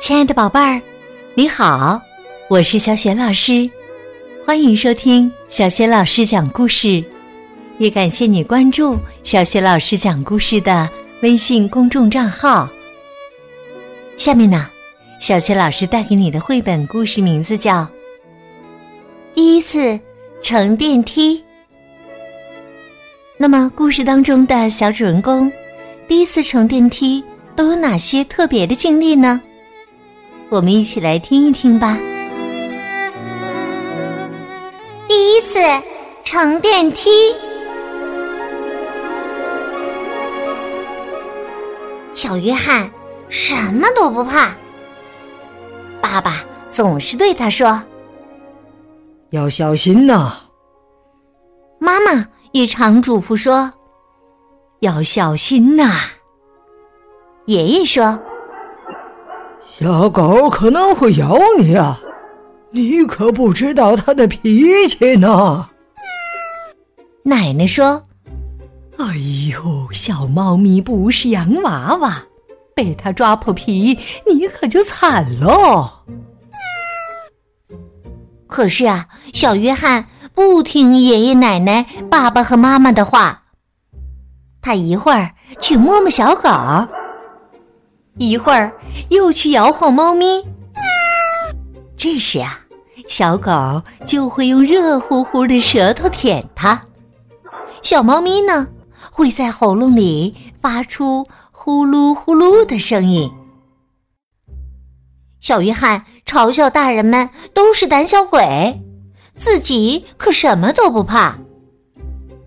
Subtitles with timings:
[0.00, 0.80] 亲爱的宝贝儿，
[1.34, 2.00] 你好，
[2.48, 3.70] 我是小雪老师，
[4.46, 7.04] 欢迎收听小雪老师讲故事，
[7.76, 10.88] 也感谢你关注小雪老师讲故事的
[11.20, 12.66] 微信公众账号。
[14.16, 14.66] 下面呢，
[15.20, 17.82] 小雪老师带给你的绘本故事名字叫
[19.34, 20.00] 《第一次
[20.40, 21.36] 乘电梯》。
[23.36, 25.52] 那么，故事当中的小主人公
[26.10, 27.24] 第一次乘电梯
[27.54, 29.40] 都有哪些特别的经历呢？
[30.48, 31.96] 我们一起来听一听吧。
[35.06, 35.60] 第一次
[36.24, 37.10] 乘电梯，
[42.12, 42.90] 小约翰
[43.28, 44.52] 什么都不怕。
[46.00, 47.80] 爸爸总是对他说
[49.30, 50.40] ：“要小心呐。”
[51.78, 53.72] 妈妈也常嘱咐说
[54.80, 56.00] ：“要小心呐。”
[57.46, 58.20] 爷爷说。
[59.62, 62.00] 小狗可能会咬你啊！
[62.70, 65.68] 你可不知道它的脾气呢。
[67.22, 68.06] 奶奶说
[68.96, 69.04] ：“哎
[69.50, 72.22] 呦，小猫咪不是洋娃娃，
[72.74, 75.88] 被它抓破皮，你可就惨喽。”
[78.48, 83.39] 可是啊，小约翰不听爷爷奶奶、爸爸和妈妈的话，
[84.62, 85.30] 他一会儿
[85.60, 86.48] 去摸摸小狗。
[88.18, 88.70] 一会儿
[89.08, 90.44] 又去摇晃猫咪，
[91.96, 92.60] 这时啊，
[93.08, 96.82] 小狗就会用热乎乎的舌头舔它，
[97.82, 98.68] 小猫咪呢
[99.10, 103.32] 会在喉咙里发出呼噜呼噜的声音。
[105.40, 108.82] 小约翰嘲笑大人们都是胆小鬼，
[109.36, 111.38] 自己可什么都不怕。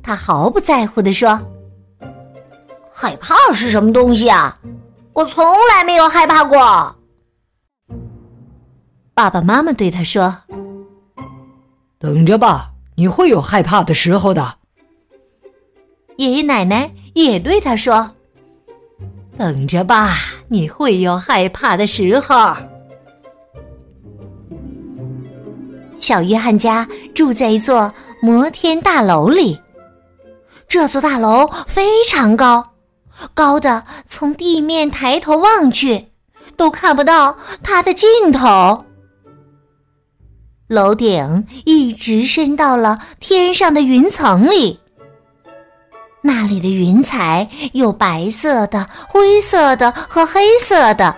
[0.00, 1.40] 他毫不在乎的说
[2.98, 4.58] ：“害怕是什么东西啊？”
[5.12, 6.96] 我从来没有害怕过。
[9.12, 10.34] 爸爸妈妈对他说
[11.98, 14.56] ：“等着吧，你会有害怕的时候的。”
[16.16, 18.10] 爷爷奶奶也对他说
[19.36, 20.14] ：“等着吧，
[20.48, 22.56] 你会有害怕的时候。”
[26.00, 29.58] 小约翰家住在一座摩天大楼里，
[30.68, 32.64] 这座大楼非常高。
[33.34, 36.08] 高的从地面抬头望去，
[36.56, 38.84] 都看不到它的尽头。
[40.68, 44.80] 楼顶一直伸到了天上的云层里，
[46.22, 51.14] 那里的云彩有白色的、灰色的和黑色的。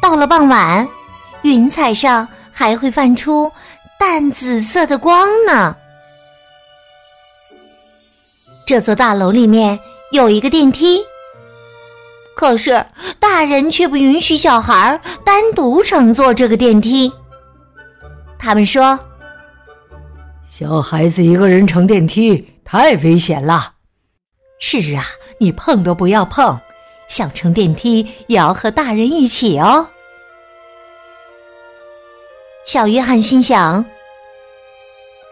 [0.00, 0.88] 到了傍晚，
[1.42, 3.50] 云彩上还会泛出
[3.98, 5.76] 淡紫色的光呢。
[8.64, 9.78] 这座大楼里面。
[10.12, 11.04] 有一个电梯，
[12.36, 12.86] 可是
[13.18, 17.12] 大人却不允许小孩单独乘坐这个电梯。
[18.38, 18.98] 他们说
[20.46, 23.72] ：“小孩子一个人乘电梯太危险了。”
[24.60, 25.04] 是啊，
[25.38, 26.58] 你碰都不要碰。
[27.08, 29.88] 想乘电梯也要和大人一起哦。
[32.64, 33.84] 小约翰心想：“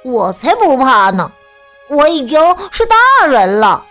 [0.04, 1.32] 我才不怕呢，
[1.88, 3.86] 我已经是大人了。”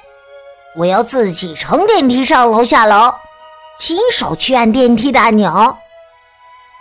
[0.76, 3.14] 我要自己乘电梯上楼下楼，
[3.78, 5.78] 亲手去按电梯的按钮，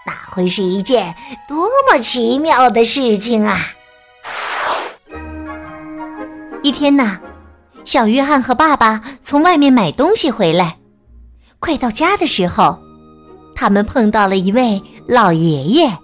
[0.07, 1.15] 那会是一件
[1.47, 3.59] 多么奇妙的事情啊！
[6.63, 7.21] 一天呢，
[7.85, 10.79] 小约翰和爸爸从外面买东西回来，
[11.59, 12.79] 快到家的时候，
[13.55, 15.99] 他们碰到了一位老爷爷。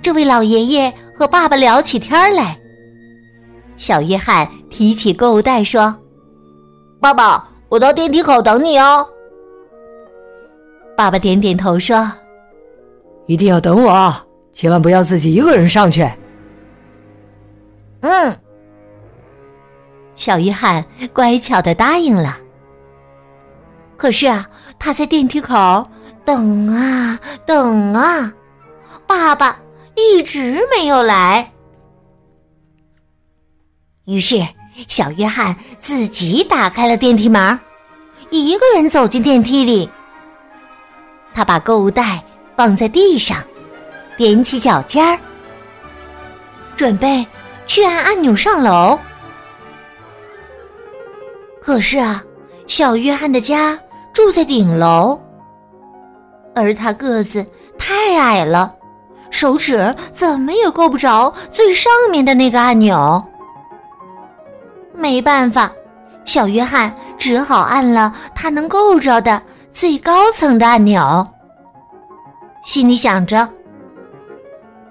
[0.00, 2.58] 这位老爷爷和爸爸聊起天来，
[3.76, 5.94] 小约翰提起购物袋说。
[7.00, 9.06] 爸爸，我到电梯口等你哦。
[10.96, 12.10] 爸爸点点头说
[13.26, 14.14] ：“一定要等我，
[14.52, 16.08] 千万不要自己一个人上去。”
[18.02, 18.36] 嗯，
[20.16, 22.36] 小约翰乖巧的答应了。
[23.96, 24.44] 可是啊，
[24.78, 25.54] 他在电梯口
[26.24, 28.32] 等啊等啊，
[29.06, 29.60] 爸爸
[29.94, 31.52] 一直没有来。
[34.04, 34.36] 于是。
[34.86, 37.58] 小约翰自己打开了电梯门，
[38.30, 39.88] 一个人走进电梯里。
[41.34, 42.22] 他把购物袋
[42.56, 43.38] 放在地上，
[44.18, 45.18] 踮起脚尖儿，
[46.76, 47.26] 准备
[47.66, 48.98] 去按按钮上楼。
[51.60, 52.22] 可是啊，
[52.66, 53.78] 小约翰的家
[54.12, 55.20] 住在顶楼，
[56.54, 57.44] 而他个子
[57.78, 58.70] 太矮了，
[59.30, 63.22] 手指怎么也够不着最上面的那个按钮。
[64.98, 65.70] 没办法，
[66.24, 69.40] 小约翰只好按了他能够着的
[69.72, 71.24] 最高层的按钮，
[72.64, 73.48] 心里想着：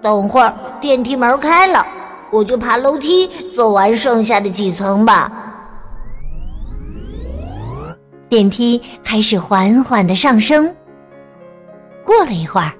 [0.01, 1.85] 等会儿电梯门开了，
[2.31, 5.29] 我就爬楼梯走完剩下的几层吧。
[8.29, 10.73] 电梯开始缓缓的上升。
[12.05, 12.71] 过了一会儿，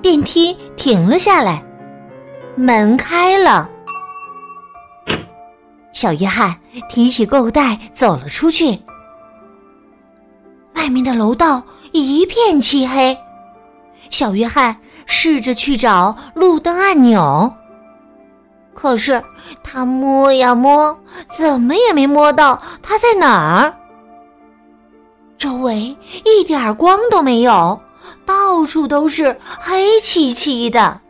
[0.00, 1.60] 电梯停了下来，
[2.54, 3.68] 门开了。
[5.94, 6.54] 小约翰
[6.90, 8.78] 提起购物袋走了出去。
[10.74, 11.62] 外面的楼道
[11.92, 13.16] 一片漆黑，
[14.10, 14.76] 小约翰
[15.06, 17.50] 试着去找路灯按钮，
[18.74, 19.22] 可是
[19.62, 20.98] 他摸呀摸，
[21.28, 23.72] 怎么也没摸到它在哪儿。
[25.38, 27.80] 周围一点光都没有，
[28.26, 31.00] 到处都是黑漆漆的。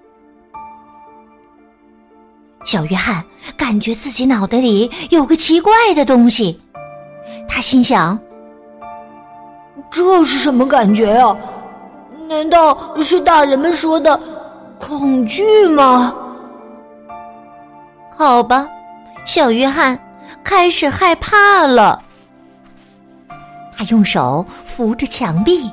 [2.67, 3.25] 小约翰
[3.57, 6.61] 感觉自己脑袋里有个奇怪的东西，
[7.49, 8.19] 他心想
[9.91, 11.37] ：“这是什么感觉啊？
[12.29, 14.19] 难道是大人们说的
[14.79, 16.15] 恐惧吗？”
[18.17, 18.69] 好吧，
[19.27, 19.99] 小约翰
[20.43, 22.01] 开始害怕了。
[23.77, 25.69] 他用手扶着墙壁，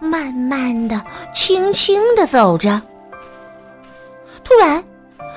[0.00, 0.98] 慢慢的、
[1.34, 2.80] 轻轻的走着。
[4.42, 4.82] 突然，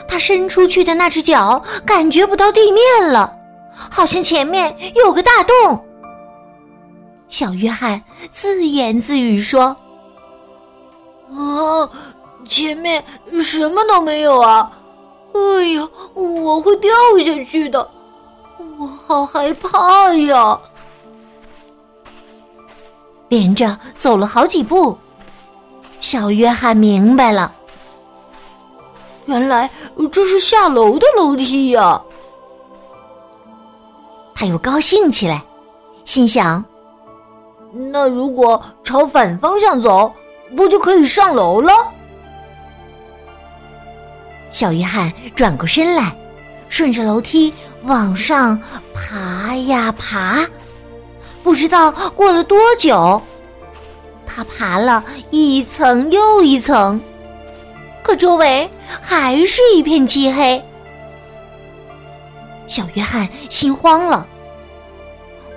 [0.10, 3.32] 他伸出去的那只脚感觉不到地面了，
[3.92, 5.86] 好像前面有个大洞。
[7.28, 8.02] 小约翰
[8.32, 9.76] 自言自语说
[11.32, 11.88] ：“啊，
[12.44, 13.04] 前面
[13.44, 14.72] 什么都没有啊！
[15.34, 16.92] 哎呀，我会掉
[17.24, 17.88] 下去的，
[18.80, 20.60] 我好害怕呀！”
[23.30, 24.98] 连着走了好几步，
[26.02, 27.54] 小约翰明白了，
[29.30, 29.70] 原来
[30.12, 32.02] 这是下楼的楼梯呀！
[34.34, 35.40] 他又高兴起来，
[36.04, 36.66] 心想：
[37.92, 40.12] 那如果朝反方向走，
[40.58, 41.72] 不就可以上楼了？
[44.50, 46.12] 小约翰转过身来，
[46.68, 47.54] 顺着楼梯
[47.84, 48.60] 往上
[48.96, 50.44] 爬呀爬。
[51.44, 53.22] 不知道过了多久，
[54.26, 57.00] 他爬了一层又一层，
[58.10, 58.68] 可周围
[59.00, 60.60] 还是一片漆黑。
[62.66, 64.28] 小约翰心慌了。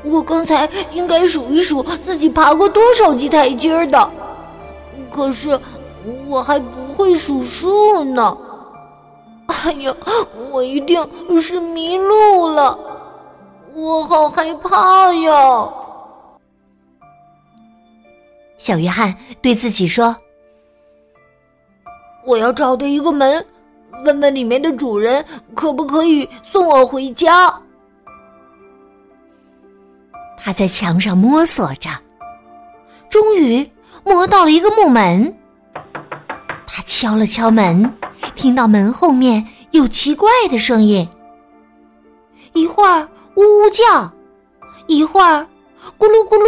[0.02, 4.10] 我刚才应该数一数自己爬过多少级台阶的，
[5.10, 5.58] 可是
[6.26, 8.36] 我还不会数数呢。
[9.46, 9.94] 哎呀，
[10.50, 11.02] 我一定
[11.40, 12.78] 是迷路了。
[13.72, 15.72] 我好害怕呀！
[18.58, 20.14] 小约翰对自己说
[22.24, 23.44] ：“我要找到一个门，
[24.04, 25.24] 问问里面的主人
[25.54, 27.52] 可不可以送我回家。”
[30.38, 31.90] 他在墙上摸索着，
[33.08, 33.70] 终于
[34.04, 35.34] 摸到了一个木门。
[36.66, 37.92] 他敲了敲门，
[38.34, 41.08] 听到门后面有奇怪的声音，
[42.52, 43.08] 一会儿。
[43.34, 44.12] 呜呜叫，
[44.86, 45.46] 一会儿
[45.98, 46.46] 咕噜咕噜，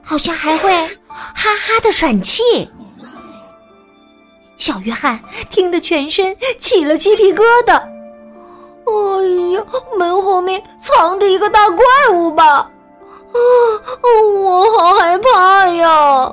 [0.00, 0.70] 好像还会
[1.08, 1.26] 哈
[1.56, 2.40] 哈的喘气。
[4.66, 7.80] 小约翰听得全身起了鸡皮疙瘩。
[8.84, 9.64] 哎呀，
[9.96, 12.44] 门后面藏着一个大怪物吧？
[12.56, 12.68] 啊，
[14.42, 16.32] 我好害怕呀！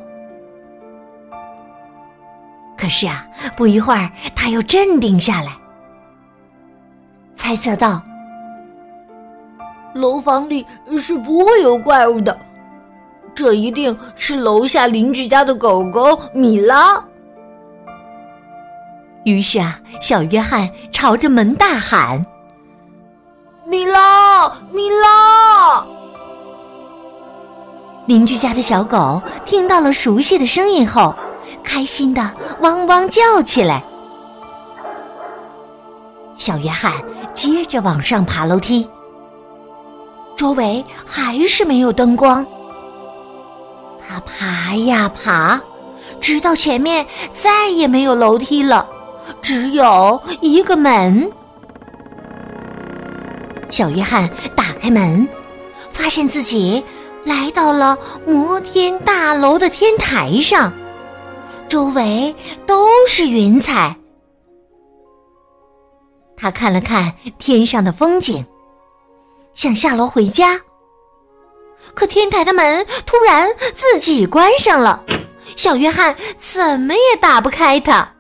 [2.76, 3.24] 可是啊，
[3.56, 5.56] 不一会儿他又镇定下来，
[7.36, 8.02] 猜测道。
[9.94, 10.66] 楼房里
[10.98, 12.36] 是不会有怪物的，
[13.36, 17.00] 这一定是楼下邻居家的狗狗米拉。
[19.26, 22.22] 于是啊，小约翰朝着门大喊
[23.66, 25.86] ：“米拉，米拉！”
[28.06, 31.16] 邻居家的小狗听到了熟悉的声音后，
[31.64, 33.82] 开心的汪汪叫起来。
[36.36, 36.92] 小约翰
[37.34, 38.88] 接着往上爬楼梯。
[40.36, 42.46] 周围还是没有灯光，
[44.06, 45.62] 他爬呀爬，
[46.20, 48.86] 直到前面再也没有楼梯了，
[49.42, 51.32] 只有一个门。
[53.70, 55.28] 小约翰打开门，
[55.92, 56.84] 发现自己
[57.24, 60.72] 来到了摩天大楼的天台上，
[61.68, 63.96] 周围都是云彩。
[66.38, 68.46] 他看了看天上的风景。
[69.56, 70.60] 想下楼回家，
[71.94, 75.04] 可天台的门突然自己关上了，
[75.56, 78.13] 小约翰怎么也打不开它。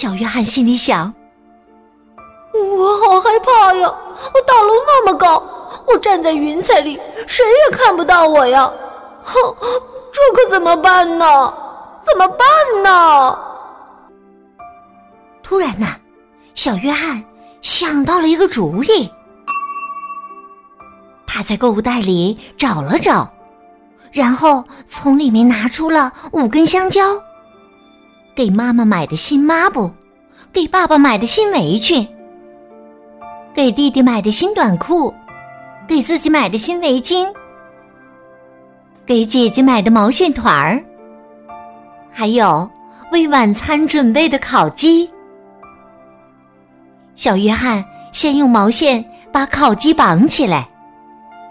[0.00, 1.12] 小约翰心里想
[2.54, 3.92] ：“我好害怕呀！
[4.32, 5.42] 我大楼那么高，
[5.88, 8.72] 我站在云彩里，谁也看不到我呀！
[9.24, 9.34] 哼，
[10.12, 11.52] 这可怎么办呢？
[12.04, 12.46] 怎么办
[12.80, 13.36] 呢？
[15.42, 15.96] 突然呐，
[16.54, 17.20] 小约翰
[17.60, 19.12] 想到了一个主意。
[21.26, 23.28] 他在购物袋里找了找，
[24.12, 27.20] 然后从里面拿出了五根香蕉，
[28.38, 29.90] 给妈妈买的新抹布，
[30.52, 32.06] 给爸爸买的新围裙，
[33.52, 35.12] 给弟弟买的新短裤，
[35.88, 37.26] 给自己买的新围巾，
[39.04, 40.80] 给姐姐买的毛线团儿，
[42.12, 42.70] 还有
[43.10, 45.10] 为晚餐准备的烤鸡。
[47.16, 50.68] 小约翰先用毛线把烤鸡绑起来。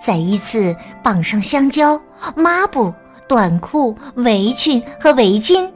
[0.01, 2.01] 再依次绑上香蕉、
[2.34, 2.94] 抹布、
[3.27, 5.70] 短裤、围裙和围巾，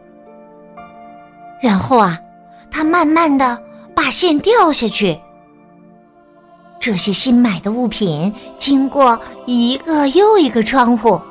[1.61, 2.19] 然后啊，
[2.71, 3.61] 他慢慢的
[3.95, 5.17] 把线掉下去。
[6.79, 11.21] 这些新买的物品经过一个又一个窗户，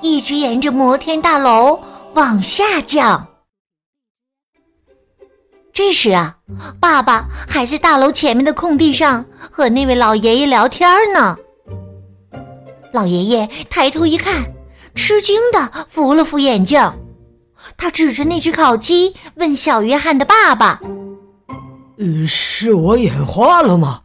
[0.00, 1.80] 一直沿着摩天大楼
[2.14, 3.26] 往下降。
[5.72, 6.36] 这时啊，
[6.80, 11.36] 爸爸还在大楼前面的空地上和那位老爷爷聊天呢。
[12.92, 14.44] 老爷爷抬头一看，
[14.94, 16.80] 吃惊的扶了扶眼镜，
[17.76, 20.80] 他指着那只烤鸡问小约翰的爸爸
[21.98, 24.02] ：“呃，是我眼花了吗？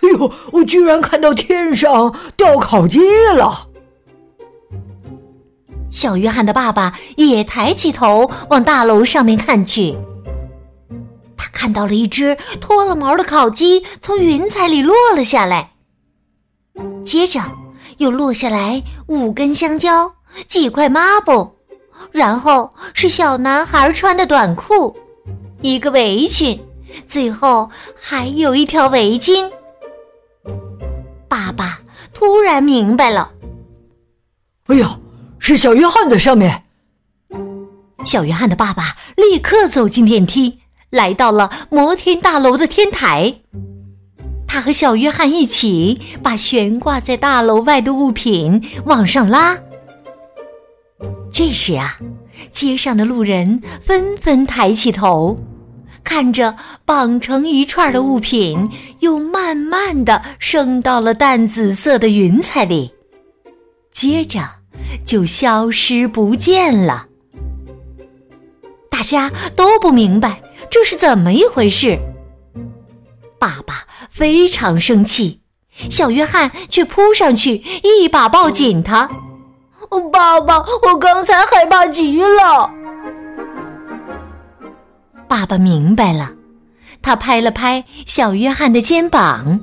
[0.00, 3.00] 哎呦，我居然看到天上掉烤鸡
[3.34, 3.68] 了！”
[5.90, 9.96] 小约翰的爸爸也抬起头往大楼上面看去，
[11.36, 15.72] 他看到了一只脱了毛的烤鸡从云彩里落了下来，
[17.04, 17.42] 接着。
[17.96, 20.12] 又落下来五根香蕉，
[20.46, 21.57] 几块抹布，
[22.10, 24.96] 然后是小男孩穿的短裤，
[25.60, 26.58] 一个围裙，
[27.06, 29.50] 最后还有一条围巾。
[31.28, 31.80] 爸爸
[32.12, 33.30] 突然明白了，
[34.66, 34.98] 哎呀，
[35.38, 36.64] 是小约翰在上面。
[38.04, 40.60] 小约翰的爸爸立刻走进电梯，
[40.90, 43.34] 来到了摩天大楼的天台。
[44.46, 49.58] 他和小约翰一起把悬挂在大楼外的物品往上拉。
[51.38, 51.96] 这时啊，
[52.50, 55.36] 街上的路人纷纷抬起头，
[56.02, 58.68] 看着绑成一串的物品
[58.98, 62.92] 又慢慢的升到了淡紫色的云彩里，
[63.92, 64.40] 接着
[65.06, 67.06] 就消失不见了。
[68.90, 71.96] 大家都不明白这是怎么一回事。
[73.38, 75.40] 爸爸非常生气，
[75.88, 79.08] 小约翰却扑上去一把抱紧他。
[80.12, 82.70] 爸爸，我刚才害怕极了。
[85.26, 86.32] 爸爸明白了，
[87.02, 89.60] 他拍了拍小约翰的肩膀，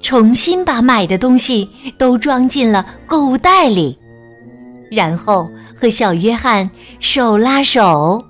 [0.00, 3.98] 重新把买的东西都装进了购物袋里，
[4.90, 5.48] 然后
[5.78, 6.68] 和小约翰
[7.00, 8.22] 手拉手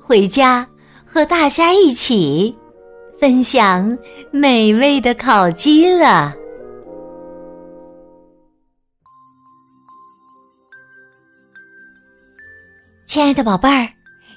[0.00, 0.66] 回家，
[1.04, 2.56] 和大家一起。
[3.20, 3.98] 分享
[4.30, 6.34] 美味的烤鸡了，
[13.10, 13.88] 亲爱的宝贝儿，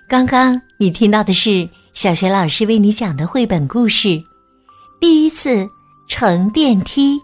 [0.10, 4.08] 刚刚你听到的是小学老师为你讲的绘本故事
[5.00, 5.68] 《第一次
[6.10, 7.15] 乘电梯》。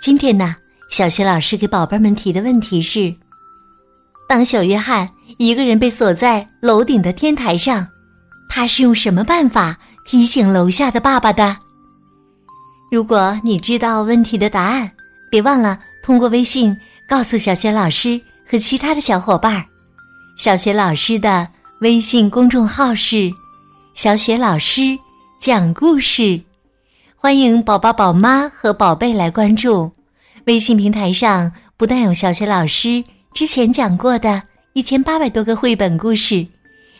[0.00, 0.56] 今天呢，
[0.90, 3.14] 小学老师给宝贝们提的问题是：
[4.28, 7.86] 当小约翰一个人被锁在楼顶的天台上。
[8.50, 11.56] 他是用什么办法提醒楼下的爸爸的？
[12.90, 14.90] 如果你知道问题的答案，
[15.30, 16.76] 别忘了通过微信
[17.08, 19.64] 告诉小雪老师和其他的小伙伴儿。
[20.36, 21.48] 小雪老师的
[21.80, 23.32] 微信公众号是
[23.94, 24.96] “小雪老师
[25.40, 26.38] 讲故事”，
[27.16, 29.90] 欢迎宝宝、宝妈和宝贝来关注。
[30.44, 33.02] 微信平台上不但有小雪老师
[33.32, 34.42] 之前讲过的
[34.74, 36.46] 一千八百多个绘本故事，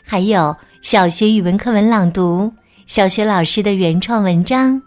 [0.05, 0.57] 还有。
[0.83, 2.53] 小学语文课文朗读，
[2.87, 4.81] 小学老师的原创文章，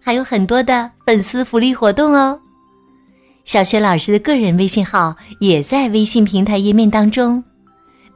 [0.00, 2.36] 还有很多的粉丝福利活动哦。
[3.44, 7.42] 小学老师的个人微信号也在微信平台页面当中。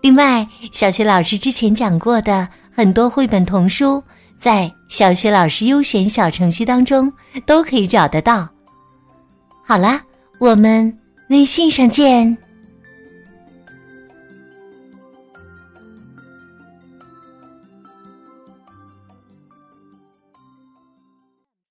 [0.01, 4.03] 另外，小学老师之前讲过的很多绘本童书，
[4.39, 7.13] 在小学老师优选小程序当中
[7.45, 8.49] 都可以找得到。
[9.67, 10.01] 好啦，
[10.39, 10.97] 我们
[11.31, 12.37] 微信上见。